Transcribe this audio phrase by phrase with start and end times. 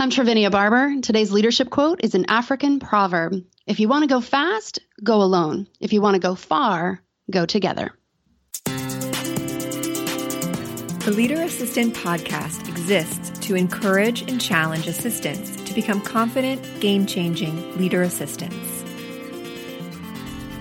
[0.00, 1.00] I'm Trivinia Barber.
[1.00, 3.44] Today's leadership quote is an African proverb.
[3.66, 5.66] If you want to go fast, go alone.
[5.80, 7.90] If you want to go far, go together.
[8.64, 8.72] The
[11.12, 18.02] Leader Assistant podcast exists to encourage and challenge assistants to become confident, game changing leader
[18.02, 18.84] assistants.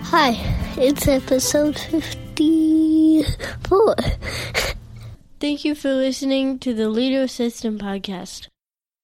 [0.05, 0.31] Hi,
[0.77, 3.95] it's episode 54.
[5.39, 8.47] Thank you for listening to the Leader Assistant podcast.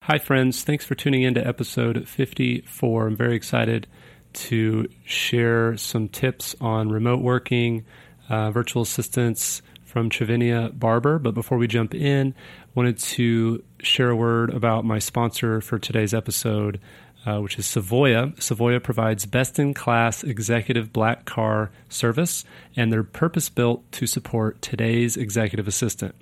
[0.07, 0.63] Hi, friends.
[0.63, 3.07] Thanks for tuning in to episode 54.
[3.07, 3.87] I'm very excited
[4.33, 7.85] to share some tips on remote working,
[8.27, 11.19] uh, virtual assistants from Trivinia Barber.
[11.19, 12.35] But before we jump in,
[12.75, 16.81] wanted to share a word about my sponsor for today's episode,
[17.25, 18.35] uh, which is Savoya.
[18.35, 22.43] Savoya provides best in class executive black car service,
[22.75, 26.13] and they're purpose built to support today's executive assistant.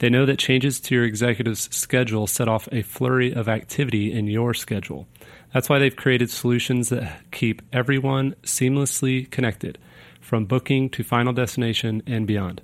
[0.00, 4.26] They know that changes to your executive's schedule set off a flurry of activity in
[4.26, 5.06] your schedule.
[5.52, 9.76] That's why they've created solutions that keep everyone seamlessly connected,
[10.20, 12.62] from booking to final destination and beyond.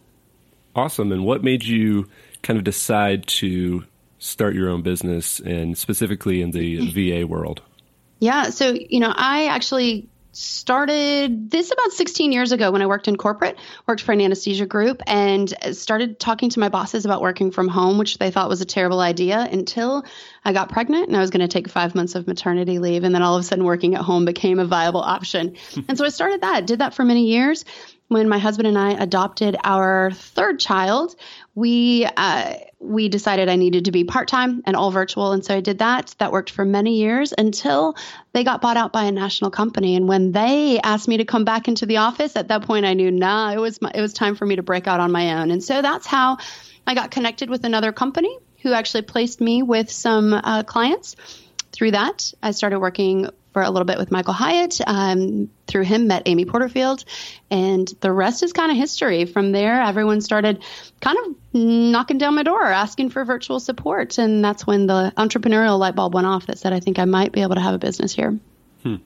[0.77, 1.11] Awesome.
[1.11, 2.09] And what made you
[2.43, 3.85] kind of decide to
[4.21, 7.61] start your own business and specifically in the VA world?
[8.21, 13.09] Yeah, so, you know, I actually started this about 16 years ago when I worked
[13.09, 17.51] in corporate, worked for an anesthesia group, and started talking to my bosses about working
[17.51, 20.05] from home, which they thought was a terrible idea until
[20.45, 23.05] I got pregnant and I was going to take five months of maternity leave.
[23.05, 25.57] And then all of a sudden, working at home became a viable option.
[25.89, 27.65] and so I started that, did that for many years.
[28.09, 31.15] When my husband and I adopted our third child,
[31.55, 35.55] we uh, we decided I needed to be part time and all virtual, and so
[35.55, 36.15] I did that.
[36.19, 37.95] That worked for many years until
[38.33, 39.97] they got bought out by a national company.
[39.97, 42.95] And when they asked me to come back into the office, at that point I
[42.95, 45.41] knew, nah, it was my, it was time for me to break out on my
[45.41, 45.51] own.
[45.51, 46.39] And so that's how
[46.87, 51.17] I got connected with another company who actually placed me with some uh, clients.
[51.73, 54.81] Through that, I started working for a little bit with Michael Hyatt.
[54.87, 57.05] Um, through him, met Amy Porterfield,
[57.51, 59.25] and the rest is kind of history.
[59.25, 60.63] From there, everyone started
[61.01, 65.79] kind of knocking down my door, asking for virtual support, and that's when the entrepreneurial
[65.79, 67.79] light bulb went off that said, "I think I might be able to have a
[67.79, 68.39] business here."
[68.83, 68.97] Hmm.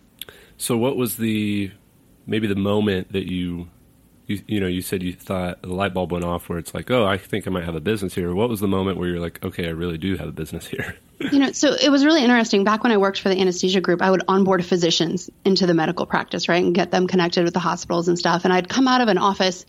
[0.56, 1.70] So, what was the
[2.26, 3.68] maybe the moment that you
[4.26, 6.90] you, you know, you said you thought the light bulb went off where it's like,
[6.90, 8.34] oh, I think I might have a business here.
[8.34, 10.96] What was the moment where you're like, okay, I really do have a business here?
[11.32, 12.64] you know, so it was really interesting.
[12.64, 16.06] Back when I worked for the anesthesia group, I would onboard physicians into the medical
[16.06, 18.44] practice, right, and get them connected with the hospitals and stuff.
[18.44, 19.66] And I'd come out of an office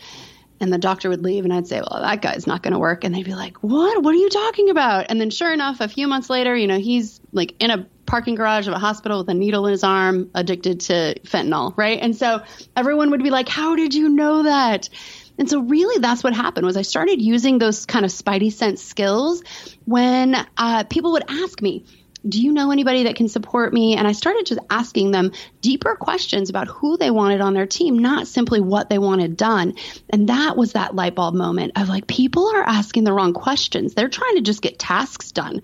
[0.62, 3.04] and the doctor would leave and I'd say, well, that guy's not going to work.
[3.04, 4.02] And they'd be like, what?
[4.02, 5.08] What are you talking about?
[5.10, 8.36] And then sure enough, a few months later, you know, he's like in a parking
[8.36, 12.00] garage of a hospital with a needle in his arm, addicted to fentanyl, right?
[12.02, 12.44] And so
[12.76, 14.90] everyone would be like, how did you know that?
[15.38, 18.82] And so really that's what happened was I started using those kind of spidey sense
[18.82, 19.44] skills
[19.86, 21.86] when uh, people would ask me,
[22.28, 23.96] do you know anybody that can support me?
[23.96, 25.32] And I started just asking them
[25.62, 29.76] deeper questions about who they wanted on their team, not simply what they wanted done.
[30.10, 33.94] And that was that light bulb moment of like, people are asking the wrong questions.
[33.94, 35.62] They're trying to just get tasks done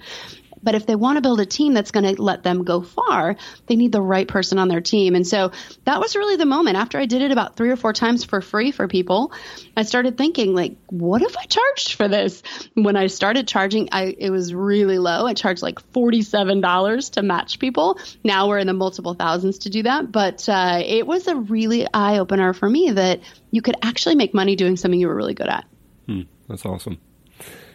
[0.63, 3.35] But if they want to build a team that's going to let them go far,
[3.67, 5.15] they need the right person on their team.
[5.15, 5.51] And so
[5.85, 8.41] that was really the moment after I did it about three or four times for
[8.41, 9.31] free for people.
[9.75, 12.43] I started thinking like, what if I charged for this?
[12.73, 15.25] When I started charging, I, it was really low.
[15.25, 17.99] I charged like $47 to match people.
[18.23, 20.11] Now we're in the multiple thousands to do that.
[20.11, 23.21] But uh, it was a really eye opener for me that
[23.51, 25.65] you could actually make money doing something you were really good at.
[26.07, 26.99] Hmm, that's awesome.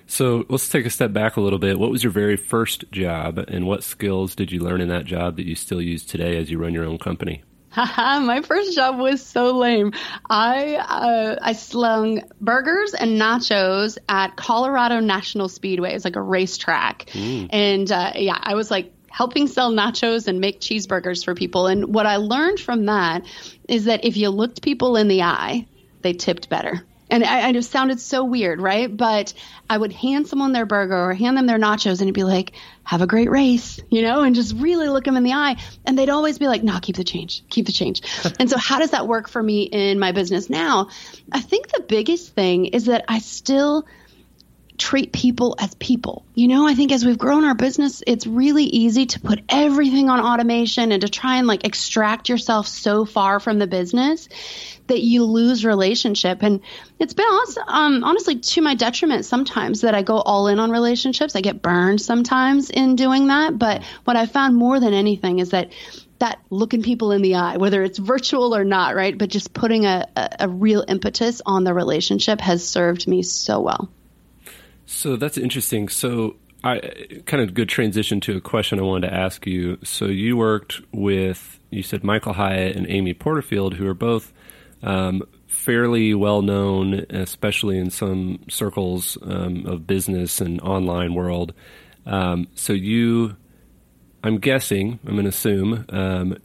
[0.07, 1.79] So let's take a step back a little bit.
[1.79, 5.37] What was your very first job, and what skills did you learn in that job
[5.37, 7.43] that you still use today as you run your own company?
[7.77, 9.93] My first job was so lame.
[10.31, 15.95] I uh, I slung burgers and nachos at Colorado National Speedway.
[15.95, 17.49] It's like a racetrack, mm.
[17.51, 21.67] and uh, yeah, I was like helping sell nachos and make cheeseburgers for people.
[21.67, 23.27] And what I learned from that
[23.69, 25.67] is that if you looked people in the eye,
[26.03, 26.83] they tipped better.
[27.11, 28.95] And I, I just sounded so weird, right?
[28.95, 29.33] But
[29.71, 32.53] I would hand someone their burger or hand them their nachos and it'd be like,
[32.83, 35.57] have a great race, you know, and just really look them in the eye.
[35.85, 38.03] And they'd always be like, no, keep the change, keep the change.
[38.41, 40.89] and so how does that work for me in my business now?
[41.33, 43.87] I think the biggest thing is that I still–
[44.79, 46.25] treat people as people.
[46.35, 50.09] You know, I think as we've grown our business, it's really easy to put everything
[50.09, 54.29] on automation and to try and like extract yourself so far from the business
[54.87, 56.43] that you lose relationship.
[56.43, 56.61] And
[56.99, 57.27] it's been
[57.67, 61.35] um, honestly to my detriment sometimes that I go all in on relationships.
[61.35, 63.59] I get burned sometimes in doing that.
[63.59, 65.73] But what I found more than anything is that
[66.19, 69.17] that looking people in the eye, whether it's virtual or not, right?
[69.17, 73.61] But just putting a, a, a real impetus on the relationship has served me so
[73.61, 73.91] well.
[74.87, 75.89] So that's interesting.
[75.89, 76.81] So I
[77.27, 79.79] kind of good transition to a question I wanted to ask you.
[79.85, 84.33] So you worked with you said Michael Hyatt and Amy Porterfield, who are both
[84.83, 91.53] um, fairly well known, especially in some circles um, of business and online world.
[92.05, 93.37] Um, so you,
[94.23, 96.37] I'm guessing, I'm going to assume, um,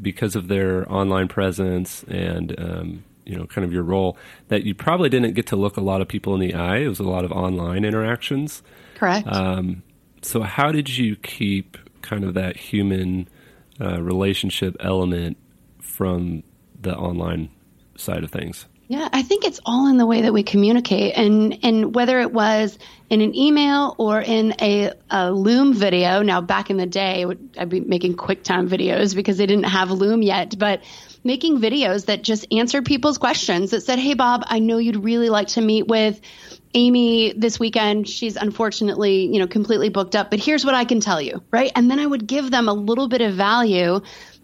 [0.00, 4.16] because of their online presence and um, you know kind of your role
[4.48, 6.78] that you probably didn't get to look a lot of people in the eye.
[6.78, 8.62] It was a lot of online interactions.
[8.96, 9.26] Correct.
[9.28, 9.82] Um,
[10.22, 13.28] so how did you keep kind of that human
[13.80, 15.36] uh, relationship element
[15.80, 16.42] from
[16.80, 17.50] the online
[17.96, 18.66] side of things?
[18.88, 22.32] Yeah, I think it's all in the way that we communicate, and and whether it
[22.32, 22.76] was
[23.08, 26.22] in an email or in a, a Loom video.
[26.22, 27.24] Now, back in the day,
[27.56, 30.82] I'd be making QuickTime videos because they didn't have Loom yet, but
[31.22, 35.28] making videos that just answered people's questions that said, Hey, Bob, I know you'd really
[35.28, 36.20] like to meet with
[36.74, 38.08] Amy this weekend.
[38.08, 41.72] She's unfortunately, you know, completely booked up, but here's what I can tell you, right?
[41.74, 44.00] And then I would give them a little bit of value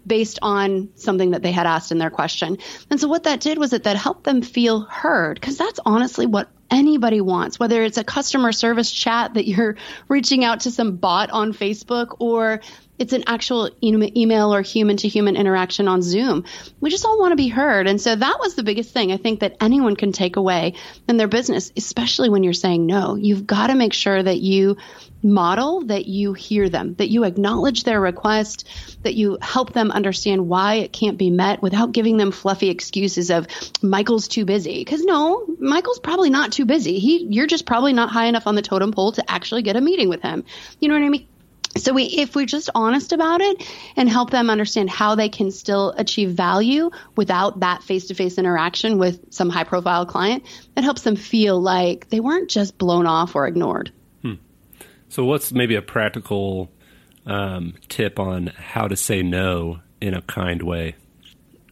[0.07, 2.59] based on something that they had asked in their question.
[2.91, 6.27] And so what that did was that that helped them feel heard because that's honestly
[6.27, 9.77] what anybody wants, whether it's a customer service chat that you're
[10.09, 12.61] reaching out to some bot on Facebook or
[12.99, 16.45] it's an actual email or human to human interaction on Zoom.
[16.81, 17.87] We just all want to be heard.
[17.87, 20.75] And so that was the biggest thing I think that anyone can take away
[21.09, 23.15] in their business, especially when you're saying no.
[23.17, 24.77] You've got to make sure that you
[25.23, 28.69] model that you hear them, that you acknowledge their request,
[29.03, 33.31] that you help them understand why it can't be met without giving them fluffy excuses
[33.31, 33.47] of
[33.83, 34.79] Michael's too busy.
[34.79, 36.99] Because no, Michael's probably not too busy.
[36.99, 39.81] He, you're just probably not high enough on the totem pole to actually get a
[39.81, 40.45] meeting with him.
[40.81, 41.27] You know what I mean?
[41.77, 45.51] So we, if we're just honest about it and help them understand how they can
[45.51, 50.45] still achieve value without that face-to-face interaction with some high-profile client,
[50.77, 53.93] it helps them feel like they weren't just blown off or ignored.
[54.23, 54.35] Hmm.
[55.09, 56.71] So, what's maybe a practical
[57.27, 60.97] um, tip on how to say no in a kind way?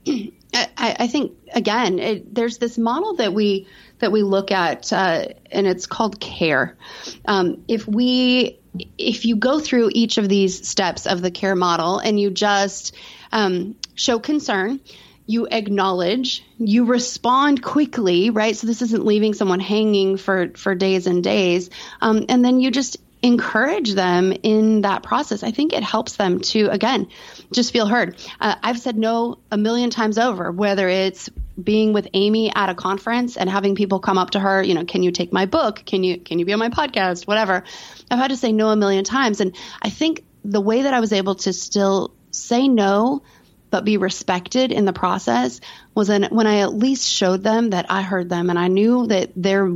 [0.54, 3.66] I, I think again, it, there's this model that we
[3.98, 6.76] that we look at, uh, and it's called care.
[7.24, 8.60] Um, if we
[8.98, 12.94] if you go through each of these steps of the care model and you just
[13.32, 14.80] um, show concern,
[15.26, 18.56] you acknowledge, you respond quickly, right?
[18.56, 22.70] So this isn't leaving someone hanging for for days and days, um, and then you
[22.70, 25.42] just encourage them in that process.
[25.42, 27.08] I think it helps them to again
[27.52, 28.16] just feel heard.
[28.38, 31.30] Uh, I've said no a million times over, whether it's
[31.62, 34.84] being with Amy at a conference and having people come up to her, you know,
[34.84, 35.82] can you take my book?
[35.84, 37.26] Can you can you be on my podcast?
[37.26, 37.64] Whatever.
[38.10, 41.00] I've had to say no a million times and I think the way that I
[41.00, 43.22] was able to still say no
[43.70, 45.60] but be respected in the process
[45.94, 49.32] was when I at least showed them that I heard them and I knew that
[49.34, 49.68] their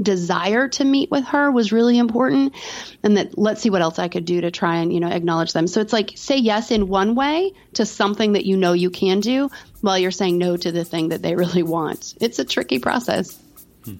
[0.00, 2.54] desire to meet with her was really important
[3.02, 5.52] and that let's see what else I could do to try and you know acknowledge
[5.52, 5.66] them.
[5.66, 9.20] So it's like say yes in one way to something that you know you can
[9.20, 12.14] do while you're saying no to the thing that they really want.
[12.20, 13.38] It's a tricky process.
[13.84, 13.96] Hmm.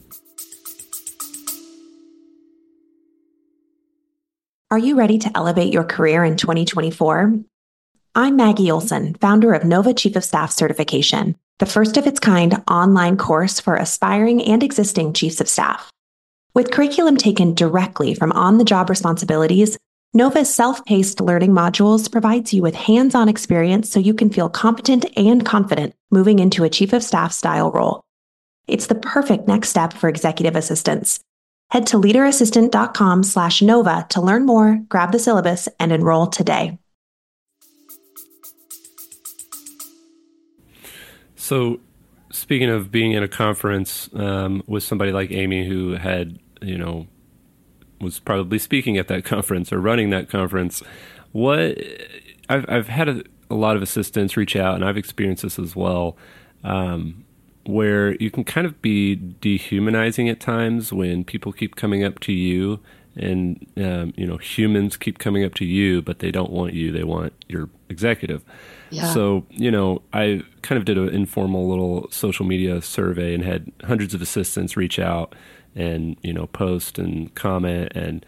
[4.70, 7.38] Are you ready to elevate your career in 2024?
[8.16, 12.62] I'm Maggie Olson, founder of Nova Chief of Staff Certification, the first of its kind
[12.68, 15.90] online course for aspiring and existing chiefs of staff.
[16.54, 19.76] With curriculum taken directly from on the job responsibilities,
[20.12, 24.48] Nova's self paced learning modules provides you with hands on experience so you can feel
[24.48, 28.02] competent and confident moving into a chief of staff style role.
[28.68, 31.20] It's the perfect next step for executive assistants.
[31.70, 36.78] Head to leaderassistant.com slash NOVA to learn more, grab the syllabus, and enroll today.
[41.44, 41.80] So,
[42.32, 47.06] speaking of being in a conference um, with somebody like Amy who had, you know,
[48.00, 50.82] was probably speaking at that conference or running that conference,
[51.32, 51.76] what
[52.48, 55.76] I've, I've had a, a lot of assistants reach out, and I've experienced this as
[55.76, 56.16] well.
[56.62, 57.26] Um,
[57.66, 62.32] where you can kind of be dehumanizing at times when people keep coming up to
[62.32, 62.80] you
[63.16, 66.92] and um, you know humans keep coming up to you but they don't want you
[66.92, 68.44] they want your executive
[69.12, 73.70] so you know i kind of did an informal little social media survey and had
[73.84, 75.34] hundreds of assistants reach out
[75.74, 78.24] and you know post and comment and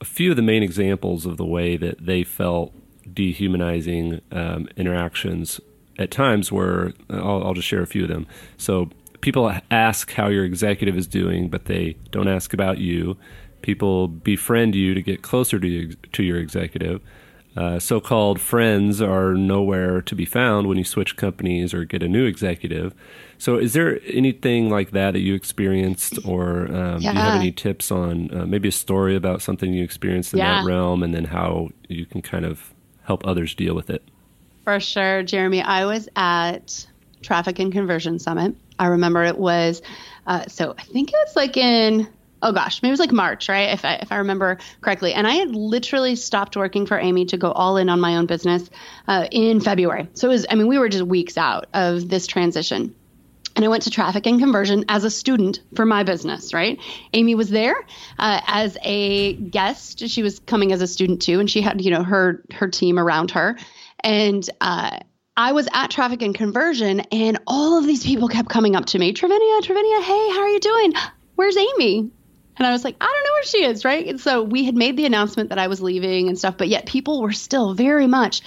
[0.00, 2.72] a few of the main examples of the way that they felt
[3.12, 5.60] dehumanizing um, interactions
[5.98, 8.26] at times where I'll, I'll just share a few of them.
[8.56, 13.16] So people ask how your executive is doing, but they don't ask about you.
[13.62, 17.00] People befriend you to get closer to you, to your executive.
[17.56, 22.08] Uh, so-called friends are nowhere to be found when you switch companies or get a
[22.08, 22.94] new executive.
[23.36, 27.12] So, is there anything like that that you experienced, or um, yeah.
[27.12, 30.38] do you have any tips on uh, maybe a story about something you experienced in
[30.38, 30.60] yeah.
[30.60, 34.02] that realm, and then how you can kind of help others deal with it?
[34.64, 35.62] For sure, Jeremy.
[35.62, 36.86] I was at
[37.22, 38.54] Traffic and Conversion Summit.
[38.78, 39.82] I remember it was,
[40.26, 42.08] uh, so I think it was like in,
[42.42, 43.70] oh gosh, maybe it was like March, right?
[43.72, 45.12] If I, if I remember correctly.
[45.12, 48.26] And I had literally stopped working for Amy to go all in on my own
[48.26, 48.68] business
[49.06, 50.08] uh, in February.
[50.14, 52.94] So it was, I mean, we were just weeks out of this transition.
[53.56, 56.78] And I went to traffic and conversion as a student for my business, right?
[57.12, 57.74] Amy was there
[58.16, 60.08] uh, as a guest.
[60.08, 63.00] She was coming as a student too, and she had, you know, her her team
[63.00, 63.58] around her.
[63.98, 65.00] And uh,
[65.36, 68.98] I was at traffic and conversion, and all of these people kept coming up to
[68.98, 70.92] me Trivinia, Trivinia, hey, how are you doing?
[71.34, 72.12] Where's Amy?
[72.58, 74.06] And I was like, I don't know where she is, right?
[74.06, 76.86] And so we had made the announcement that I was leaving and stuff, but yet
[76.86, 78.42] people were still very much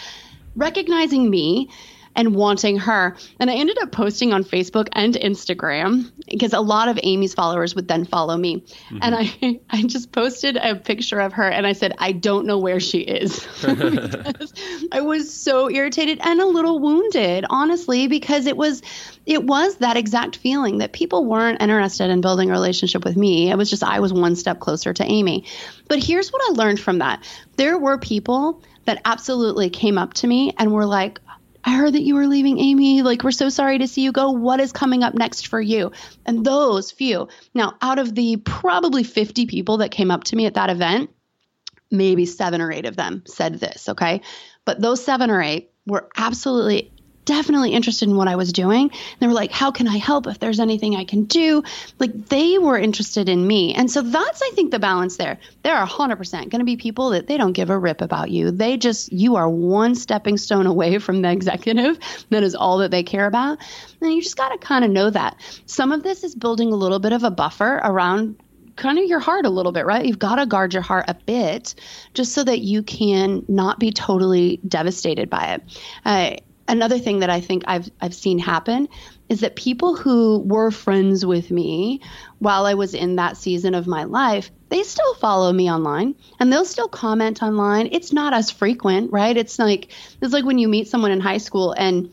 [0.55, 1.69] recognizing me
[2.15, 3.15] and wanting her.
[3.39, 7.75] And I ended up posting on Facebook and Instagram because a lot of Amy's followers
[7.75, 8.61] would then follow me.
[8.61, 8.97] Mm-hmm.
[9.01, 12.57] And I I just posted a picture of her and I said, I don't know
[12.57, 13.47] where she is.
[14.91, 18.81] I was so irritated and a little wounded, honestly, because it was
[19.25, 23.51] it was that exact feeling that people weren't interested in building a relationship with me.
[23.51, 25.45] It was just I was one step closer to Amy.
[25.87, 27.23] But here's what I learned from that.
[27.57, 31.19] There were people that absolutely came up to me and were like,
[31.63, 33.01] I heard that you were leaving Amy.
[33.01, 34.31] Like, we're so sorry to see you go.
[34.31, 35.91] What is coming up next for you?
[36.25, 37.27] And those few.
[37.53, 41.11] Now, out of the probably 50 people that came up to me at that event,
[41.91, 43.89] maybe seven or eight of them said this.
[43.89, 44.21] Okay.
[44.65, 46.90] But those seven or eight were absolutely
[47.25, 48.91] definitely interested in what I was doing.
[49.19, 51.63] They were like, how can I help if there's anything I can do?
[51.99, 53.73] Like they were interested in me.
[53.73, 55.37] And so that's, I think, the balance there.
[55.63, 58.51] There are 100% going to be people that they don't give a rip about you.
[58.51, 61.99] They just, you are one stepping stone away from the executive.
[62.29, 63.59] That is all that they care about.
[63.99, 65.37] And you just got to kind of know that.
[65.65, 68.37] Some of this is building a little bit of a buffer around
[68.75, 70.05] kind of your heart a little bit, right?
[70.05, 71.75] You've got to guard your heart a bit
[72.13, 75.63] just so that you can not be totally devastated by it.
[76.05, 76.35] Uh,
[76.71, 78.87] another thing that I think I've I've seen happen
[79.29, 82.01] is that people who were friends with me
[82.39, 86.51] while I was in that season of my life, they still follow me online and
[86.51, 87.89] they'll still comment online.
[87.91, 89.35] It's not as frequent, right?
[89.35, 92.09] It's like it's like when you meet someone in high school and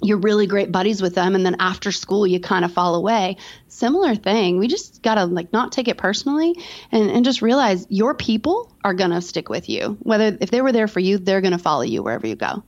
[0.00, 3.36] you're really great buddies with them and then after school you kind of fall away
[3.66, 6.54] similar thing we just gotta like not take it personally
[6.92, 10.70] and, and just realize your people are gonna stick with you whether if they were
[10.70, 12.62] there for you they're gonna follow you wherever you go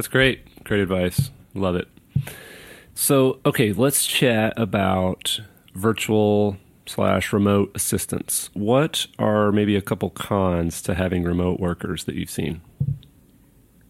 [0.00, 0.64] that's great.
[0.64, 1.30] Great advice.
[1.52, 1.86] Love it.
[2.94, 5.38] So, okay, let's chat about
[5.74, 8.48] virtual slash remote assistants.
[8.54, 12.62] What are maybe a couple cons to having remote workers that you've seen?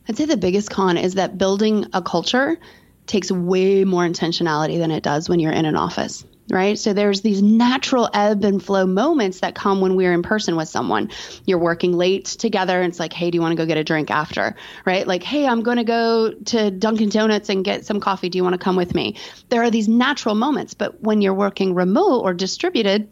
[0.08, 2.58] I'd say the biggest con is that building a culture
[3.06, 6.78] takes way more intentionality than it does when you're in an office right?
[6.78, 10.68] So there's these natural ebb and flow moments that come when we're in person with
[10.68, 11.10] someone.
[11.44, 13.84] You're working late together and it's like, hey, do you want to go get a
[13.84, 14.56] drink after?
[14.84, 15.06] Right?
[15.06, 18.28] Like, hey, I'm going to go to Dunkin' Donuts and get some coffee.
[18.28, 19.16] Do you want to come with me?
[19.48, 23.08] There are these natural moments, but when you're working remote or distributed,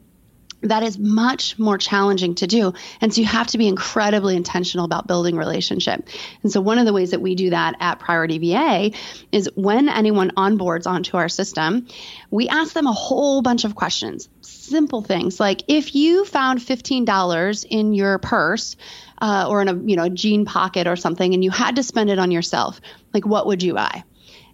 [0.62, 2.72] that is much more challenging to do.
[3.00, 6.08] And so you have to be incredibly intentional about building relationship.
[6.42, 8.90] And so one of the ways that we do that at Priority VA
[9.30, 11.86] is when anyone onboards onto our system,
[12.30, 14.28] we ask them a whole bunch of questions.
[14.40, 18.76] Simple things like if you found $15 in your purse
[19.20, 22.10] uh, or in a you know jean pocket or something and you had to spend
[22.10, 22.80] it on yourself,
[23.14, 24.04] like what would you buy?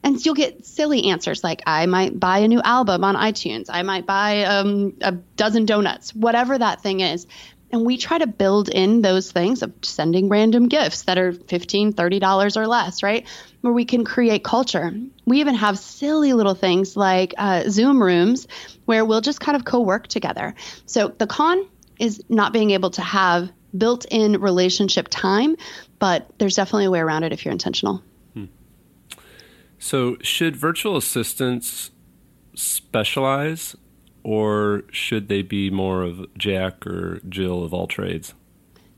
[0.04, 3.66] And you'll get silly answers like, I might buy a new album on iTunes.
[3.70, 7.26] I might buy um, a dozen donuts, whatever that thing is.
[7.72, 11.94] And we try to build in those things of sending random gifts that are $15,
[11.94, 13.26] $30 or less, right?
[13.62, 14.94] Where we can create culture.
[15.24, 18.46] We even have silly little things like uh, Zoom rooms
[18.84, 20.54] where we'll just kind of co work together.
[20.84, 21.66] So the con
[21.98, 25.56] is not being able to have built in relationship time,
[25.98, 28.02] but there's definitely a way around it if you're intentional.
[29.84, 31.90] So, should virtual assistants
[32.54, 33.76] specialize,
[34.22, 38.32] or should they be more of Jack or Jill of all trades?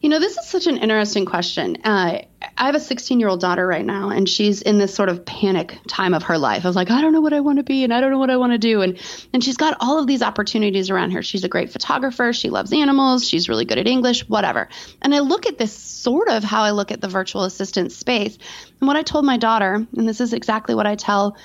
[0.01, 1.79] You know, this is such an interesting question.
[1.83, 2.21] Uh,
[2.59, 5.25] I have a 16 year old daughter right now, and she's in this sort of
[5.25, 6.65] panic time of her life.
[6.65, 8.31] Was like, I don't know what I want to be, and I don't know what
[8.31, 8.83] I want to do.
[8.83, 8.99] And
[9.33, 11.23] and she's got all of these opportunities around her.
[11.23, 12.33] She's a great photographer.
[12.33, 13.27] She loves animals.
[13.27, 14.69] She's really good at English, whatever.
[15.01, 18.39] And I look at this sort of how I look at the virtual assistant space.
[18.81, 21.37] And what I told my daughter, and this is exactly what I tell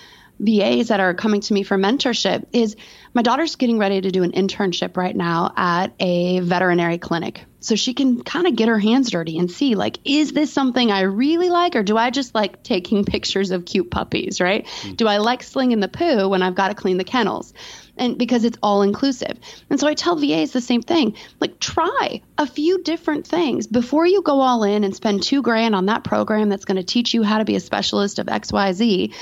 [0.41, 2.75] VAs that are coming to me for mentorship is
[3.13, 7.45] my daughter's getting ready to do an internship right now at a veterinary clinic.
[7.59, 10.91] So she can kind of get her hands dirty and see like, is this something
[10.91, 14.65] I really like, or do I just like taking pictures of cute puppies, right?
[14.81, 14.97] Mm.
[14.97, 17.53] Do I like slinging the poo when I've got to clean the kennels?
[17.97, 19.37] And because it's all inclusive.
[19.69, 24.07] And so I tell VAs the same thing like, try a few different things before
[24.07, 27.13] you go all in and spend two grand on that program that's going to teach
[27.13, 29.13] you how to be a specialist of XYZ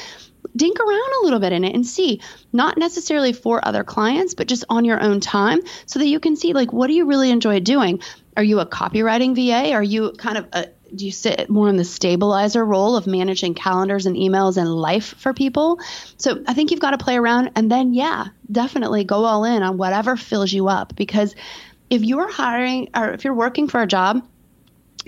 [0.55, 4.47] dink around a little bit in it and see not necessarily for other clients but
[4.47, 7.31] just on your own time so that you can see like what do you really
[7.31, 7.99] enjoy doing?
[8.37, 11.77] Are you a copywriting va are you kind of a do you sit more in
[11.77, 15.79] the stabilizer role of managing calendars and emails and life for people?
[16.17, 19.61] So i think you've got to play around and then yeah definitely go all in
[19.63, 21.35] on whatever fills you up because
[21.89, 24.23] if you're hiring or if you're working for a job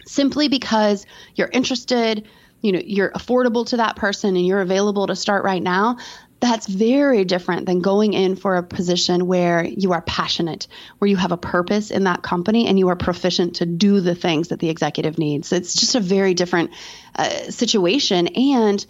[0.05, 1.05] simply because
[1.35, 2.27] you're interested
[2.61, 5.97] you know you're affordable to that person and you're available to start right now
[6.41, 11.15] that's very different than going in for a position where you are passionate, where you
[11.15, 14.59] have a purpose in that company and you are proficient to do the things that
[14.59, 15.53] the executive needs.
[15.53, 16.71] It's just a very different
[17.15, 18.27] uh, situation.
[18.29, 18.83] And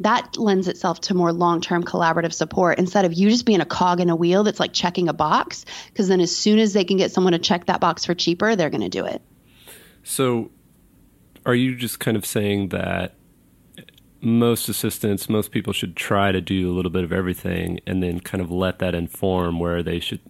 [0.00, 3.66] that lends itself to more long term collaborative support instead of you just being a
[3.66, 5.64] cog in a wheel that's like checking a box.
[5.86, 8.54] Because then as soon as they can get someone to check that box for cheaper,
[8.54, 9.22] they're going to do it.
[10.04, 10.50] So,
[11.48, 13.14] are you just kind of saying that
[14.20, 18.20] most assistants, most people should try to do a little bit of everything and then
[18.20, 20.20] kind of let that inform where they should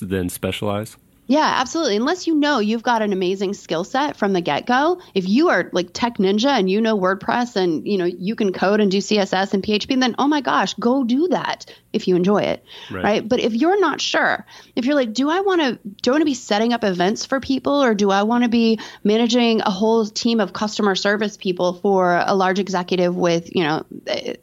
[0.00, 0.96] then specialize?
[1.28, 1.96] Yeah, absolutely.
[1.96, 5.02] Unless you know you've got an amazing skill set from the get go.
[5.14, 8.50] If you are like tech ninja and you know WordPress and you know you can
[8.50, 12.16] code and do CSS and PHP, then oh my gosh, go do that if you
[12.16, 12.64] enjoy it.
[12.90, 13.04] Right.
[13.04, 13.28] right?
[13.28, 16.22] But if you're not sure, if you're like, do I want to do I want
[16.22, 19.70] to be setting up events for people or do I want to be managing a
[19.70, 24.36] whole team of customer service people for a large executive with, you know, eh,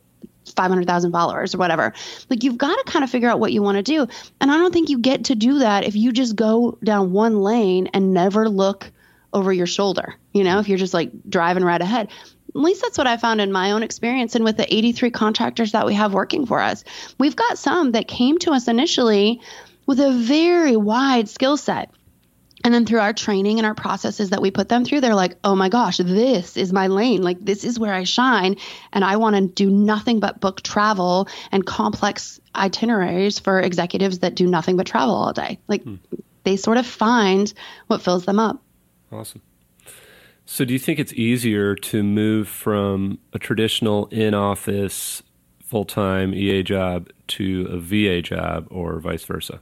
[0.55, 1.93] 500,000 followers or whatever.
[2.29, 4.07] Like you've got to kind of figure out what you want to do.
[4.41, 7.41] And I don't think you get to do that if you just go down one
[7.41, 8.91] lane and never look
[9.33, 10.15] over your shoulder.
[10.33, 12.09] You know, if you're just like driving right ahead.
[12.49, 15.73] At least that's what I found in my own experience and with the 83 contractors
[15.73, 16.85] that we have working for us.
[17.17, 19.41] We've got some that came to us initially
[19.85, 21.91] with a very wide skill set
[22.65, 25.36] and then through our training and our processes that we put them through, they're like,
[25.43, 27.21] oh my gosh, this is my lane.
[27.21, 28.58] Like, this is where I shine.
[28.91, 34.34] And I want to do nothing but book travel and complex itineraries for executives that
[34.34, 35.60] do nothing but travel all day.
[35.67, 35.97] Like, hmm.
[36.43, 37.54] they sort of find
[37.86, 38.60] what fills them up.
[39.12, 39.43] Awesome.
[40.47, 45.21] So, do you think it's easier to move from a traditional in office
[45.63, 49.60] full time EA job to a VA job or vice versa?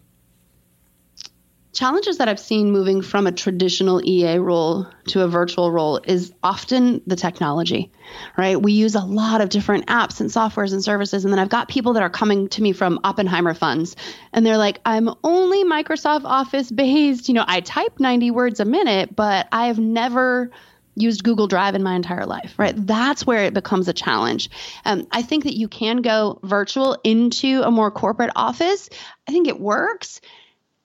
[1.73, 6.31] Challenges that I've seen moving from a traditional EA role to a virtual role is
[6.43, 7.91] often the technology,
[8.37, 8.61] right?
[8.61, 11.25] We use a lot of different apps and softwares and services.
[11.25, 13.95] And then I've got people that are coming to me from Oppenheimer funds
[14.31, 17.27] and they're like, I'm only Microsoft Office based.
[17.27, 20.51] You know, I type 90 words a minute, but I have never
[20.95, 22.75] used Google Drive in my entire life, right?
[22.77, 24.51] That's where it becomes a challenge.
[24.85, 28.89] Um, I think that you can go virtual into a more corporate office.
[29.27, 30.21] I think it works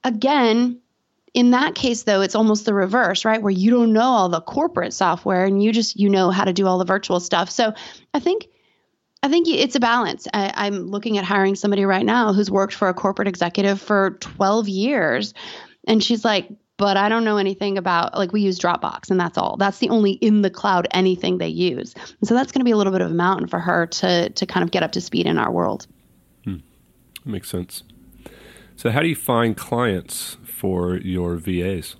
[0.05, 0.81] again,
[1.35, 4.41] in that case though it's almost the reverse right where you don't know all the
[4.41, 7.75] corporate software and you just you know how to do all the virtual stuff so
[8.15, 8.49] i think
[9.23, 12.73] i think it's a balance I, am looking at hiring somebody right now who's worked
[12.73, 15.35] for a corporate executive for 12 years
[15.89, 19.37] And she's like, but I don't know anything about like we use Dropbox and that's
[19.37, 19.57] all.
[19.57, 21.95] That's the only in the cloud anything they use.
[21.95, 24.31] And so that's going to be a little bit of a mountain for her to
[24.31, 25.89] to kind of get up to speed in our world.
[26.45, 26.59] Hmm.
[27.25, 27.83] Makes sense.
[28.79, 31.97] So how do you find clients for your VAs?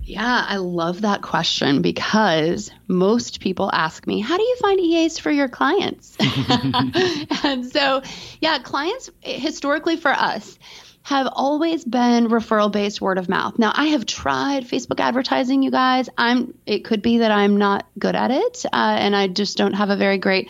[0.00, 5.18] Yeah, I love that question because most people ask me, How do you find EAs
[5.18, 6.16] for your clients?
[7.42, 8.02] and so,
[8.40, 10.56] yeah, clients historically for us
[11.02, 13.58] have always been referral based word of mouth.
[13.58, 16.08] Now, I have tried Facebook advertising, you guys.
[16.16, 19.74] I'm it could be that I'm not good at it uh, and I just don't
[19.74, 20.48] have a very great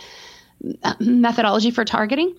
[0.83, 2.37] uh, methodology for targeting.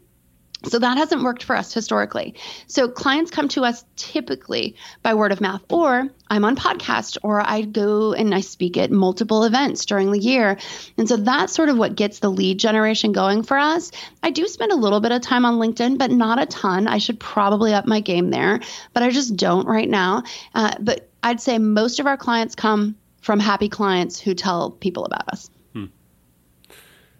[0.69, 2.35] So that hasn't worked for us historically.
[2.67, 7.41] So clients come to us typically by word of mouth, or I'm on podcast, or
[7.41, 10.57] I go and I speak at multiple events during the year.
[10.97, 13.91] And so that's sort of what gets the lead generation going for us.
[14.21, 16.87] I do spend a little bit of time on LinkedIn, but not a ton.
[16.87, 18.59] I should probably up my game there,
[18.93, 20.23] but I just don't right now.
[20.53, 25.05] Uh, but I'd say most of our clients come from happy clients who tell people
[25.05, 25.49] about us.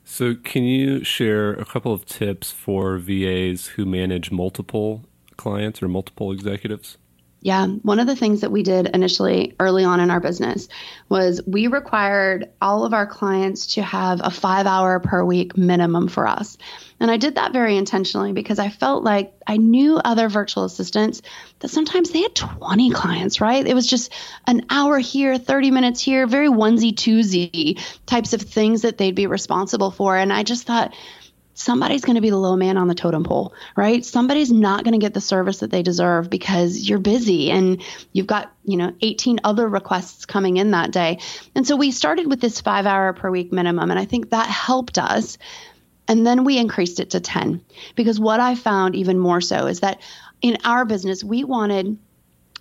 [0.09, 5.03] So, can you share a couple of tips for VAs who manage multiple
[5.35, 6.97] clients or multiple executives?
[7.39, 10.67] Yeah, one of the things that we did initially early on in our business
[11.07, 16.07] was we required all of our clients to have a five hour per week minimum
[16.07, 16.57] for us.
[16.99, 21.21] And I did that very intentionally because I felt like I knew other virtual assistants
[21.59, 23.65] that sometimes they had 20 clients, right?
[23.65, 24.11] It was just
[24.47, 29.27] an hour here, 30 minutes here, very onesie twosie types of things that they'd be
[29.27, 30.17] responsible for.
[30.17, 30.95] And I just thought,
[31.57, 34.05] somebody's going to be the low man on the totem pole, right?
[34.05, 37.81] Somebody's not going to get the service that they deserve because you're busy and
[38.13, 41.17] you've got, you know, 18 other requests coming in that day.
[41.55, 43.89] And so we started with this five hour per week minimum.
[43.89, 45.39] And I think that helped us.
[46.07, 47.65] And then we increased it to 10
[47.95, 49.99] because what I found even more so is that
[50.41, 51.97] in our business, we wanted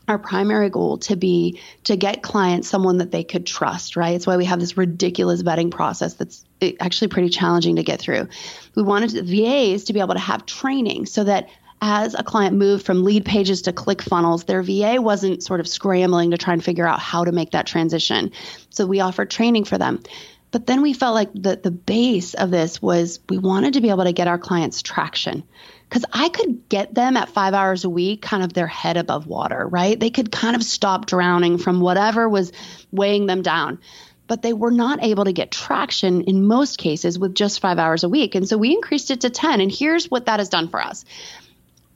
[0.09, 4.15] our primary goal to be to get clients someone that they could trust, right?
[4.15, 8.01] It's why we have this ridiculous vetting process that's eh, actually pretty challenging to get
[8.01, 8.29] through.
[8.75, 11.49] We wanted the VAs to be able to have training so that
[11.83, 16.39] as a client moved from Leadpages to ClickFunnels, their VA wasn't sort of scrambling to
[16.39, 18.33] try and figure out how to make that transition.
[18.71, 20.03] So we offered training for them.
[20.53, 23.91] But then we felt like the, the base of this was we wanted to be
[23.91, 25.43] able to get our clients traction
[25.89, 29.27] because I could get them at five hours a week, kind of their head above
[29.27, 29.99] water, right?
[29.99, 32.53] They could kind of stop drowning from whatever was
[32.91, 33.79] weighing them down.
[34.27, 38.03] But they were not able to get traction in most cases with just five hours
[38.03, 38.35] a week.
[38.35, 39.61] And so we increased it to 10.
[39.61, 41.05] And here's what that has done for us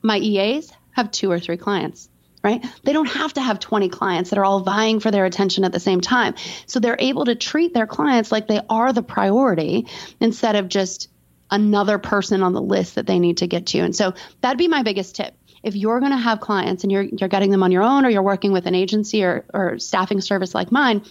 [0.03, 2.09] my EAs have two or three clients
[2.43, 2.65] right?
[2.85, 5.73] They don't have to have 20 clients that are all vying for their attention at
[5.73, 6.35] the same time.
[6.67, 9.87] So they're able to treat their clients like they are the priority
[10.21, 11.11] instead of just
[11.51, 13.79] another person on the list that they need to get to.
[13.81, 15.35] And so that'd be my biggest tip.
[15.63, 18.11] If you're going to have clients and you're you're getting them on your own or
[18.11, 21.03] you're working with an agency or, or staffing service like mine,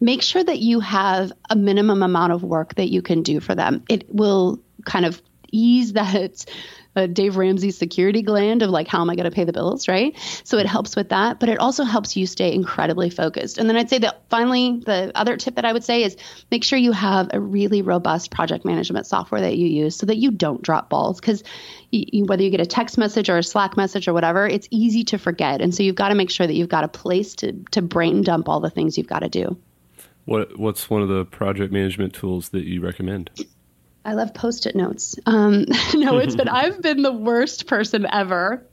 [0.00, 3.54] make sure that you have a minimum amount of work that you can do for
[3.54, 3.82] them.
[3.88, 6.44] It will kind of ease that
[6.96, 9.86] a Dave Ramsey security gland of like, how am I going to pay the bills,
[9.86, 10.16] right?
[10.44, 13.58] So it helps with that, but it also helps you stay incredibly focused.
[13.58, 16.16] And then I'd say that finally, the other tip that I would say is
[16.50, 20.16] make sure you have a really robust project management software that you use so that
[20.16, 21.44] you don't drop balls because
[21.92, 25.18] whether you get a text message or a Slack message or whatever, it's easy to
[25.18, 25.60] forget.
[25.60, 28.22] And so you've got to make sure that you've got a place to, to brain
[28.22, 29.56] dump all the things you've got to do.
[30.24, 33.30] What, what's one of the project management tools that you recommend?
[34.04, 35.16] I love post-it notes.
[35.26, 38.64] Um, no, it's been I've been the worst person ever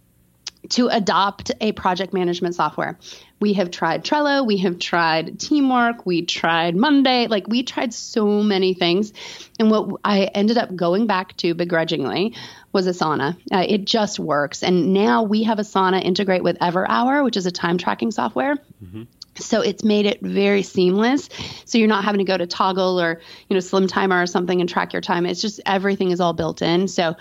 [0.69, 2.97] to adopt a project management software.
[3.39, 8.41] We have tried Trello, we have tried Teamwork, we tried Monday, like we tried so
[8.41, 9.13] many things.
[9.59, 12.35] And what I ended up going back to begrudgingly
[12.73, 13.37] was Asana.
[13.51, 14.63] Uh, it just works.
[14.63, 18.55] And now we have Asana integrate with EverHour, which is a time tracking software.
[18.83, 19.03] Mm-hmm.
[19.39, 21.29] So it's made it very seamless.
[21.65, 24.59] So you're not having to go to Toggl or, you know, Slim Timer or something
[24.61, 25.25] and track your time.
[25.25, 26.87] It's just everything is all built in.
[26.87, 27.15] So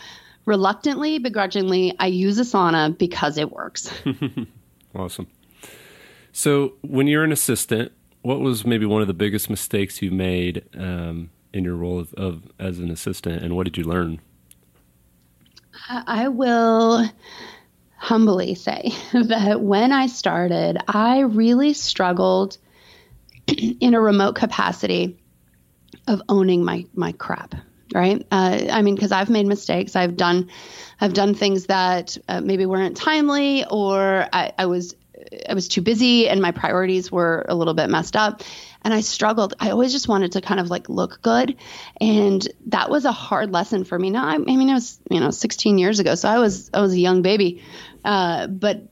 [0.44, 3.90] reluctantly, begrudgingly, I use Asana because it works.
[4.94, 5.26] awesome.
[6.32, 10.64] So when you're an assistant, what was maybe one of the biggest mistakes you made
[10.76, 14.20] um, in your role of, of as an assistant, and what did you learn?
[15.88, 17.08] I will
[17.96, 22.58] humbly say that when I started, I really struggled
[23.46, 25.18] in a remote capacity
[26.06, 27.54] of owning my my crap
[27.94, 28.26] right?
[28.30, 29.96] Uh, i mean because i've made mistakes.
[29.96, 30.50] I've done
[31.00, 34.94] i've done things that uh, maybe weren't timely or I, I was
[35.48, 38.42] i was too busy and my priorities were a little bit messed up.
[38.82, 39.54] And i struggled.
[39.58, 41.56] I always just wanted to kind of like look good.
[42.00, 44.10] And that was a hard lesson for me.
[44.10, 46.80] Now I, I mean it was you know 16 years ago so i was i
[46.80, 47.62] was a young baby.
[48.04, 48.88] Uh, but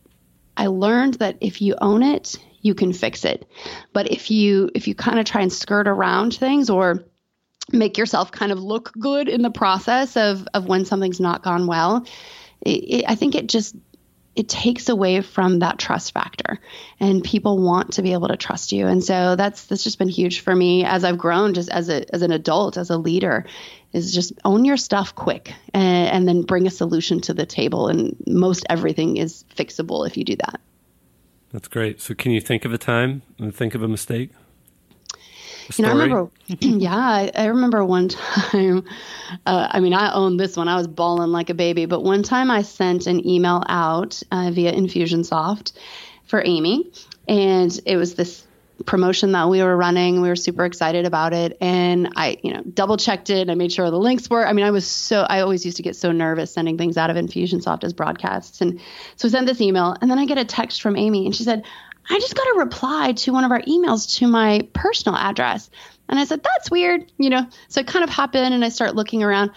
[0.57, 3.47] I learned that if you own it, you can fix it.
[3.92, 7.05] But if you if you kind of try and skirt around things or
[7.73, 11.66] make yourself kind of look good in the process of of when something's not gone
[11.66, 12.07] well,
[12.61, 13.77] it, it, I think it just
[14.37, 16.59] it takes away from that trust factor
[16.99, 18.87] and people want to be able to trust you.
[18.87, 22.05] And so that's that's just been huge for me as i've grown just as a
[22.14, 23.44] as an adult as a leader
[23.92, 27.88] is just own your stuff quick and, and then bring a solution to the table
[27.88, 30.61] and most everything is fixable if you do that.
[31.53, 32.01] That's great.
[32.01, 34.31] So can you think of a time and think of a mistake
[35.77, 38.85] you know, I remember, yeah, I, I, remember one time.
[39.46, 40.68] Uh, I mean, I owned this one.
[40.68, 41.87] I was bawling like a baby.
[41.87, 45.72] But one time, I sent an email out uh, via Infusionsoft
[46.27, 46.90] for Amy,
[47.29, 48.46] and it was this
[48.87, 50.20] promotion that we were running.
[50.20, 53.48] We were super excited about it, and I, you know, double checked it.
[53.48, 54.46] I made sure the links were.
[54.46, 55.22] I mean, I was so.
[55.22, 58.81] I always used to get so nervous sending things out of Infusionsoft as broadcasts, and
[59.16, 61.44] so I sent this email, and then I get a text from Amy, and she
[61.44, 61.64] said,
[62.09, 65.71] I just got a reply to one of our emails to my personal address.
[66.09, 67.47] And I said, that's weird, you know.
[67.69, 69.53] So I kind of hop in and I start looking around.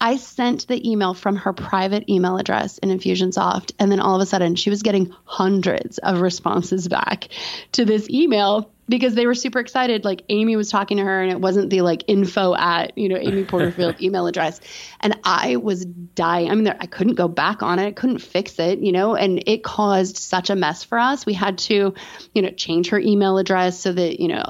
[0.00, 3.72] I sent the email from her private email address in Infusionsoft.
[3.78, 7.28] And then all of a sudden, she was getting hundreds of responses back
[7.72, 10.04] to this email because they were super excited.
[10.04, 13.16] Like Amy was talking to her, and it wasn't the like info at you know
[13.16, 14.60] Amy Porterfield email address.
[15.00, 16.50] And I was dying.
[16.50, 17.86] I mean, there, I couldn't go back on it.
[17.86, 19.14] I couldn't fix it, you know.
[19.14, 21.24] And it caused such a mess for us.
[21.24, 21.94] We had to,
[22.34, 24.44] you know, change her email address so that you know.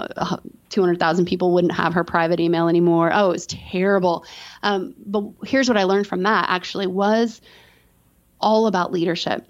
[0.70, 3.10] 200,000 people wouldn't have her private email anymore.
[3.12, 4.24] Oh, it was terrible.
[4.62, 7.40] Um, but here's what I learned from that actually was
[8.40, 9.44] all about leadership.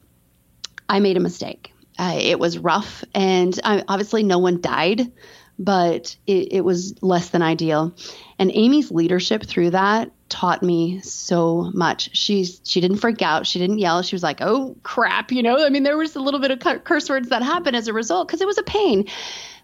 [0.88, 1.69] I made a mistake.
[2.00, 5.12] Uh, it was rough, and uh, obviously no one died,
[5.58, 7.94] but it, it was less than ideal.
[8.38, 12.16] And Amy's leadership through that taught me so much.
[12.16, 13.46] She's she didn't freak out.
[13.46, 14.00] She didn't yell.
[14.00, 15.62] She was like, "Oh crap," you know.
[15.62, 18.28] I mean, there was a little bit of curse words that happened as a result
[18.28, 19.06] because it was a pain.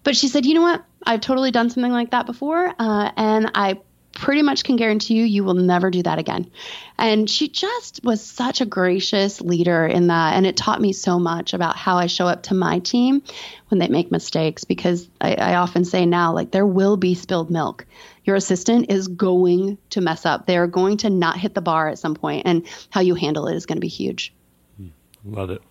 [0.04, 0.84] But she said, "You know what?
[1.04, 3.80] I've totally done something like that before, uh, and I
[4.16, 6.50] pretty much can guarantee you you will never do that again.
[6.98, 10.34] And she just was such a gracious leader in that.
[10.34, 13.22] And it taught me so much about how I show up to my team
[13.68, 17.50] when they make mistakes because I, I often say now, like, there will be spilled
[17.50, 17.86] milk.
[18.24, 20.46] Your assistant is going to mess up.
[20.46, 23.54] They're going to not hit the bar at some point, and how you handle it
[23.54, 24.32] is going to be huge.
[24.78, 24.88] Hmm.
[25.24, 25.62] Love it.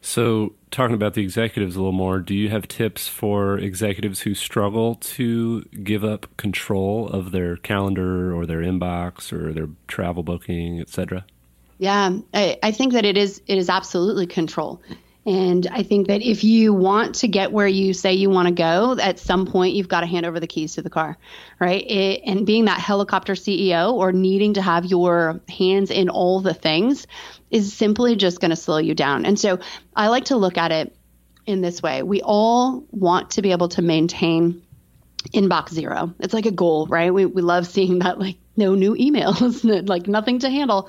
[0.00, 4.34] So, talking about the executives a little more, do you have tips for executives who
[4.34, 10.80] struggle to give up control of their calendar or their inbox or their travel booking,
[10.80, 11.24] etc.?
[11.78, 14.82] Yeah, I, I think that it is it is absolutely control.
[15.28, 18.54] And I think that if you want to get where you say you want to
[18.54, 21.18] go, at some point you've got to hand over the keys to the car,
[21.60, 21.84] right?
[21.86, 26.54] It, and being that helicopter CEO or needing to have your hands in all the
[26.54, 27.06] things
[27.50, 29.26] is simply just going to slow you down.
[29.26, 29.58] And so
[29.94, 30.96] I like to look at it
[31.44, 32.02] in this way.
[32.02, 34.62] We all want to be able to maintain
[35.34, 36.14] inbox zero.
[36.20, 37.12] It's like a goal, right?
[37.12, 40.88] We, we love seeing that, like, no new emails, like nothing to handle.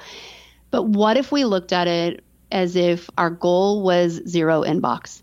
[0.71, 5.21] But what if we looked at it as if our goal was zero inbox.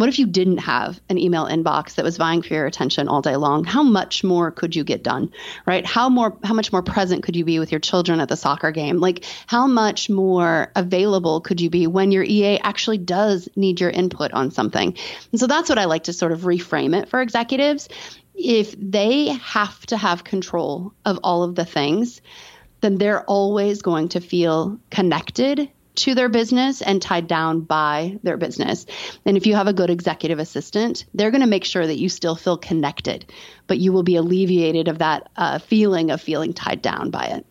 [0.00, 3.20] What if you didn't have an email inbox that was vying for your attention all
[3.20, 3.64] day long?
[3.64, 5.30] How much more could you get done?
[5.66, 5.84] Right?
[5.84, 8.70] How more how much more present could you be with your children at the soccer
[8.70, 8.96] game?
[8.96, 13.90] Like how much more available could you be when your EA actually does need your
[13.90, 14.96] input on something?
[15.32, 17.90] And so that's what I like to sort of reframe it for executives.
[18.34, 22.22] If they have to have control of all of the things,
[22.80, 28.36] then they're always going to feel connected to their business and tied down by their
[28.36, 28.86] business.
[29.24, 32.08] And if you have a good executive assistant, they're going to make sure that you
[32.08, 33.30] still feel connected,
[33.66, 37.46] but you will be alleviated of that uh, feeling of feeling tied down by it.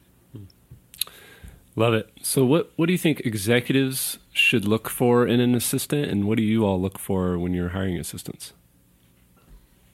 [1.76, 2.10] Love it.
[2.22, 6.38] So, what what do you think executives should look for in an assistant, and what
[6.38, 8.52] do you all look for when you're hiring assistants?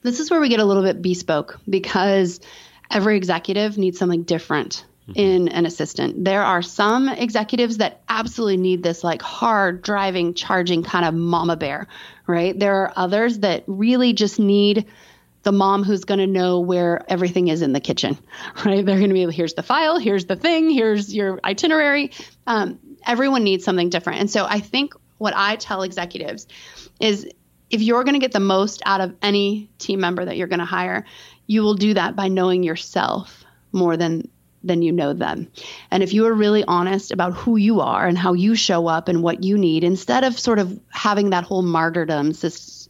[0.02, 2.40] This is where we get a little bit bespoke because
[2.90, 5.18] every executive needs something different mm-hmm.
[5.18, 6.24] in an assistant.
[6.24, 11.56] There are some executives that absolutely need this like hard driving, charging kind of mama
[11.56, 11.86] bear,
[12.26, 12.58] right?
[12.58, 14.86] There are others that really just need
[15.42, 18.18] the mom who's going to know where everything is in the kitchen,
[18.64, 18.84] right?
[18.84, 22.10] They're going to be here's the file, here's the thing, here's your itinerary.
[22.46, 24.20] Um, everyone needs something different.
[24.20, 26.46] And so I think what I tell executives
[27.00, 27.28] is
[27.70, 30.60] if you're going to get the most out of any team member that you're going
[30.60, 31.04] to hire,
[31.46, 34.28] you will do that by knowing yourself more than
[34.66, 35.48] then you know them.
[35.90, 39.08] And if you are really honest about who you are and how you show up
[39.08, 42.32] and what you need, instead of sort of having that whole martyrdom,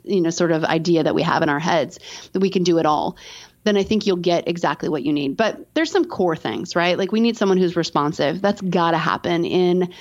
[0.05, 1.99] you know, sort of idea that we have in our heads
[2.33, 3.17] that we can do it all,
[3.65, 5.37] then I think you'll get exactly what you need.
[5.37, 6.97] But there's some core things, right?
[6.97, 8.41] Like we need someone who's responsive.
[8.41, 9.93] That's got to happen in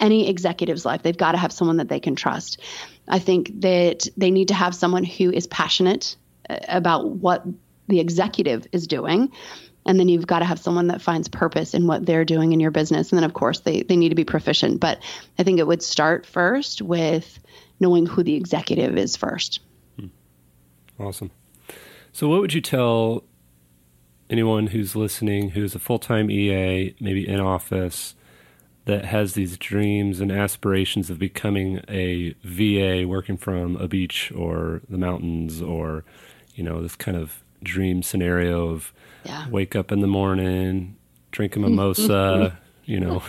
[0.00, 1.02] any executive's life.
[1.02, 2.60] They've got to have someone that they can trust.
[3.08, 6.16] I think that they need to have someone who is passionate
[6.48, 7.44] uh, about what
[7.88, 9.32] the executive is doing.
[9.86, 12.60] And then you've got to have someone that finds purpose in what they're doing in
[12.60, 13.10] your business.
[13.10, 14.80] And then, of course, they, they need to be proficient.
[14.80, 14.98] But
[15.38, 17.38] I think it would start first with
[17.80, 19.60] knowing who the executive is first.
[19.98, 20.06] Hmm.
[20.98, 21.30] Awesome.
[22.12, 23.24] So, what would you tell
[24.30, 28.14] anyone who's listening who's a full time EA, maybe in office,
[28.88, 34.80] that has these dreams and aspirations of becoming a VA working from a beach or
[34.88, 36.04] the mountains or,
[36.54, 38.92] you know, this kind of dream scenario of
[39.24, 39.48] yeah.
[39.48, 40.96] wake up in the morning,
[41.30, 43.22] drink a mimosa, you know.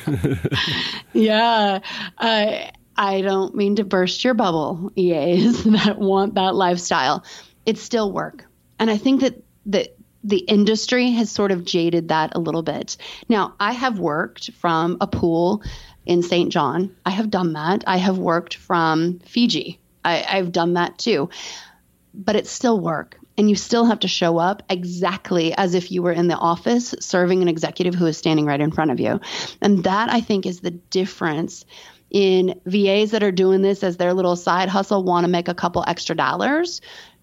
[1.14, 1.80] yeah.
[2.18, 7.24] I I don't mean to burst your bubble, EAs that want that lifestyle.
[7.66, 8.46] It's still work.
[8.78, 12.98] And I think that that the industry has sort of jaded that a little bit.
[13.30, 15.64] Now, I have worked from a pool
[16.06, 16.52] in St.
[16.52, 16.96] John.
[17.06, 17.84] I have done that.
[17.88, 19.80] I have worked from Fiji.
[20.04, 21.30] I, I've done that too.
[22.14, 23.19] But it's still work.
[23.40, 26.94] And you still have to show up exactly as if you were in the office
[27.00, 29.22] serving an executive who is standing right in front of you.
[29.62, 31.64] And that, I think, is the difference
[32.12, 35.54] in VAs that are doing this as their little side hustle, want to make a
[35.54, 36.82] couple extra dollars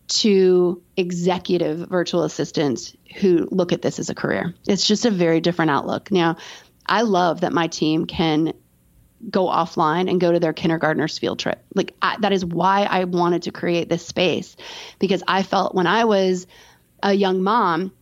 [0.09, 4.55] to executive virtual assistants who look at this as a career.
[4.67, 6.11] It's just a very different outlook.
[6.11, 6.39] Now,
[6.87, 8.55] I love that my team can
[9.31, 11.65] go offline and go to their kindergartner's field trip.
[11.75, 14.57] Like I, that is why I wanted to create this space
[14.99, 16.47] because I felt when I was
[17.03, 17.93] a young mom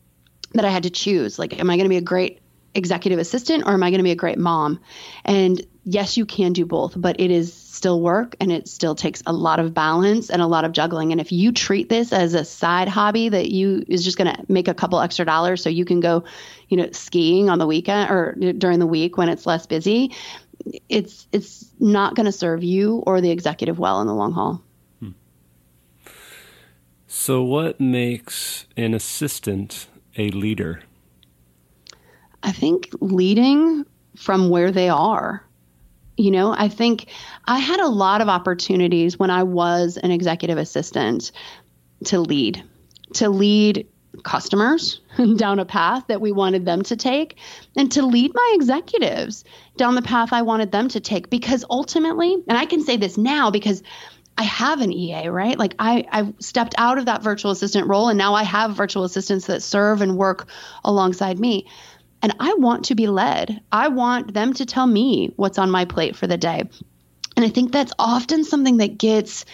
[0.53, 2.41] that I had to choose like am I going to be a great
[2.75, 4.81] executive assistant or am I going to be a great mom?
[5.25, 9.23] And yes, you can do both, but it is still work and it still takes
[9.27, 11.13] a lot of balance and a lot of juggling.
[11.13, 14.45] And if you treat this as a side hobby that you is just going to
[14.49, 16.25] make a couple extra dollars so you can go,
[16.69, 20.13] you know, skiing on the weekend or during the week when it's less busy,
[20.89, 24.63] it's it's not going to serve you or the executive well in the long haul.
[25.01, 25.11] Hmm.
[27.07, 30.83] So what makes an assistant a leader?
[32.43, 33.85] I think leading
[34.17, 35.45] from where they are.
[36.17, 37.09] You know, I think
[37.47, 41.33] I had a lot of opportunities when I was an executive assistant
[42.05, 42.63] to lead,
[43.15, 43.89] to lead
[44.23, 45.01] customers
[45.37, 47.37] down a path that we wanted them to take
[47.77, 49.45] and to lead my executives
[49.77, 53.19] down the path I wanted them to take because ultimately, and I can say this
[53.19, 53.83] now because
[54.37, 55.59] I have an EA, right?
[55.59, 59.05] Like I, I've stepped out of that virtual assistant role and now I have virtual
[59.05, 60.49] assistants that serve and work
[60.85, 61.67] alongside me.
[62.23, 63.61] And I want to be led.
[63.71, 66.63] I want them to tell me what's on my plate for the day.
[67.37, 69.45] And I think that's often something that gets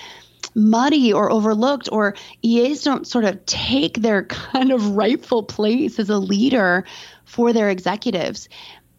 [0.54, 6.10] muddy or overlooked, or EAs don't sort of take their kind of rightful place as
[6.10, 6.84] a leader
[7.24, 8.48] for their executives.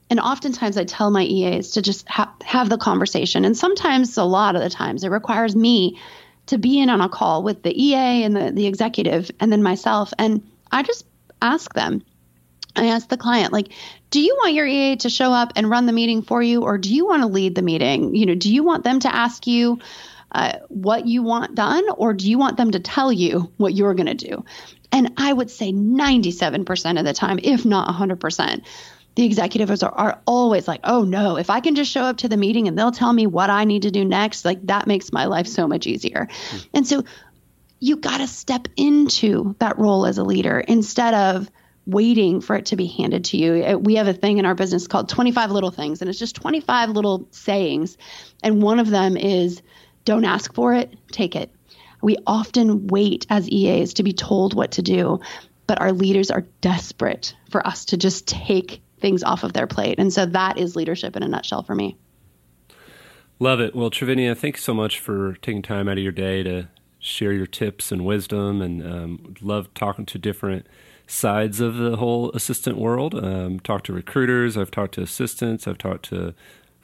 [0.09, 3.45] And oftentimes I tell my EAs to just ha- have the conversation.
[3.45, 5.97] And sometimes, a lot of the times, it requires me
[6.47, 9.63] to be in on a call with the EA and the, the executive and then
[9.63, 10.13] myself.
[10.17, 11.05] And I just
[11.41, 12.03] ask them,
[12.75, 13.71] I ask the client, like,
[14.09, 16.77] do you want your EA to show up and run the meeting for you, or
[16.77, 18.15] do you want to lead the meeting?
[18.15, 19.79] You know, do you want them to ask you
[20.31, 23.93] uh, what you want done, or do you want them to tell you what you're
[23.93, 24.45] going to do?
[24.91, 28.61] And I would say 97% of the time, if not 100%,
[29.15, 32.29] the executives are, are always like, oh no, if I can just show up to
[32.29, 35.11] the meeting and they'll tell me what I need to do next, like that makes
[35.11, 36.27] my life so much easier.
[36.29, 36.57] Mm-hmm.
[36.73, 37.03] And so
[37.79, 41.49] you got to step into that role as a leader instead of
[41.85, 43.79] waiting for it to be handed to you.
[43.79, 46.89] We have a thing in our business called 25 little things, and it's just 25
[46.89, 47.97] little sayings.
[48.43, 49.61] And one of them is
[50.05, 51.51] don't ask for it, take it.
[52.01, 55.19] We often wait as EAs to be told what to do,
[55.67, 59.99] but our leaders are desperate for us to just take things off of their plate.
[59.99, 61.97] And so that is leadership in a nutshell for me.
[63.39, 63.75] Love it.
[63.75, 66.67] Well, Trivinia, thanks so much for taking time out of your day to
[66.99, 70.67] share your tips and wisdom and um, love talking to different
[71.07, 73.15] sides of the whole assistant world.
[73.15, 76.35] Um, talked to recruiters, I've talked to assistants, I've talked to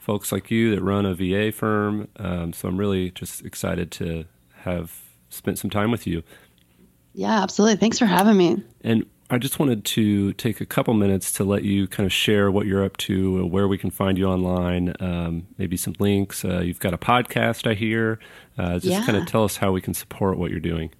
[0.08, 2.08] folks like you that run a VA firm.
[2.16, 4.24] Um, so I'm really just excited to
[4.60, 6.22] have spent some time with you.
[7.12, 7.76] Yeah, absolutely.
[7.76, 8.64] Thanks for having me.
[8.80, 12.50] And I just wanted to take a couple minutes to let you kind of share
[12.50, 16.42] what you're up to, where we can find you online, um, maybe some links.
[16.42, 18.18] Uh, you've got a podcast, I hear.
[18.56, 19.04] Uh, just yeah.
[19.04, 20.90] kind of tell us how we can support what you're doing.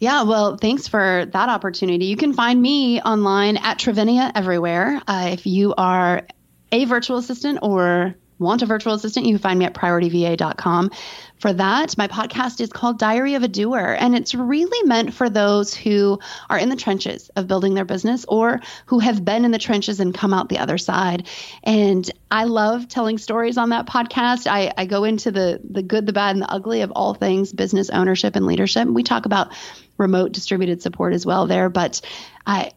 [0.00, 2.04] Yeah, well, thanks for that opportunity.
[2.04, 5.00] You can find me online at Trivinia everywhere.
[5.08, 6.26] Uh, if you are
[6.72, 10.90] a virtual assistant or want a virtual assistant, you can find me at priorityva.com.
[11.38, 15.30] For that, my podcast is called Diary of a Doer, and it's really meant for
[15.30, 16.18] those who
[16.50, 20.00] are in the trenches of building their business or who have been in the trenches
[20.00, 21.28] and come out the other side.
[21.62, 24.46] And I love telling stories on that podcast.
[24.46, 27.52] I, I go into the the good, the bad, and the ugly of all things
[27.52, 28.88] business ownership and leadership.
[28.88, 29.52] We talk about
[29.96, 32.00] remote distributed support as well there, but
[32.46, 32.72] I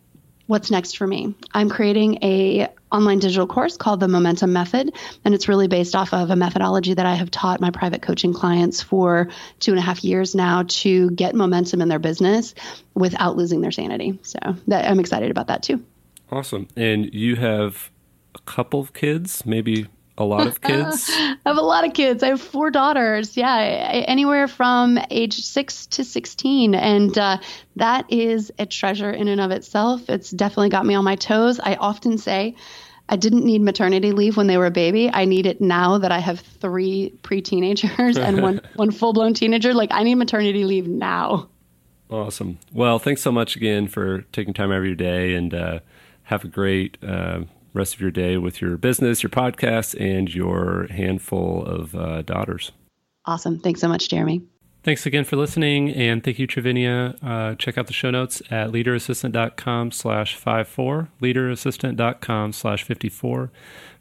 [0.47, 1.35] what's next for me.
[1.53, 4.93] I'm creating a online digital course called the Momentum Method,
[5.25, 8.33] and it's really based off of a methodology that I have taught my private coaching
[8.33, 9.29] clients for
[9.59, 12.53] two and a half years now to get momentum in their business
[12.93, 14.19] without losing their sanity.
[14.23, 15.83] So that, I'm excited about that too.
[16.31, 16.67] Awesome.
[16.75, 17.91] And you have
[18.35, 19.87] a couple of kids, maybe
[20.17, 21.09] a lot of kids?
[21.09, 22.23] I have a lot of kids.
[22.23, 23.35] I have four daughters.
[23.35, 26.75] Yeah, anywhere from age six to 16.
[26.75, 27.37] And uh,
[27.75, 30.09] that is a treasure in and of itself.
[30.09, 31.59] It's definitely got me on my toes.
[31.59, 32.55] I often say,
[33.09, 35.09] I didn't need maternity leave when they were a baby.
[35.11, 39.73] I need it now that I have three pre-teenagers and one one full-blown teenager.
[39.73, 41.49] Like I need maternity leave now.
[42.09, 42.59] Awesome.
[42.71, 45.79] Well, thanks so much again for taking time out of your day, and uh,
[46.23, 47.41] have a great uh,
[47.73, 52.71] rest of your day with your business, your podcast, and your handful of uh, daughters.
[53.25, 53.59] Awesome.
[53.59, 54.43] Thanks so much, Jeremy.
[54.83, 57.17] Thanks again for listening, and thank you, Trivinia.
[57.23, 63.49] Uh, check out the show notes at leaderassistant.com slash 54, leaderassistant.com slash 54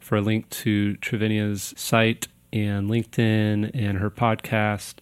[0.01, 4.95] for a link to Trivinia's site and LinkedIn and her podcast,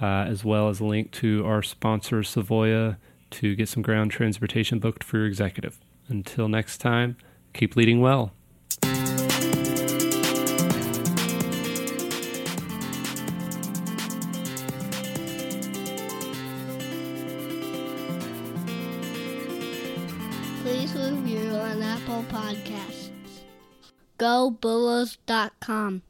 [0.00, 2.96] uh, as well as a link to our sponsor, Savoya,
[3.30, 5.80] to get some ground transportation booked for your executive.
[6.08, 7.16] Until next time,
[7.54, 8.32] Keep leading well.
[20.62, 23.10] Please review on Apple Podcasts.
[24.18, 26.02] GoBulls.com